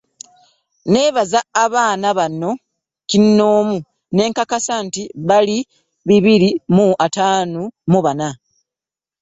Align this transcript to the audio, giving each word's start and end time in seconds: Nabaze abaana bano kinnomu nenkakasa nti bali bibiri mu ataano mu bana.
Nabaze 0.91 1.39
abaana 1.63 2.07
bano 2.19 2.49
kinnomu 3.09 3.77
nenkakasa 4.15 4.75
nti 4.85 5.01
bali 5.27 5.57
bibiri 6.07 6.49
mu 6.75 6.85
ataano 7.05 7.61
mu 7.91 7.99
bana. 8.05 8.29